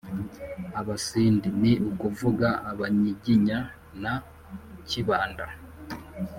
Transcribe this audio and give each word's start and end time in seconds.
abasindi 0.79 1.47
(ni 1.61 1.71
ukuvuga 1.89 2.47
abanyiginya) 2.71 3.57
na 4.01 4.13
kibanda 4.89 5.45